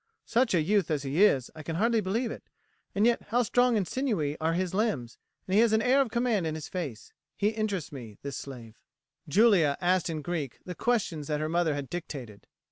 [0.25, 2.41] Such a youth as he is, I can hardly believe it;
[2.95, 6.09] and yet how strong and sinewy are his limbs, and he has an air of
[6.09, 7.13] command in his face.
[7.37, 8.79] He interests me, this slave."
[9.27, 12.47] Julia asked in Greek the questions that her mother had dictated.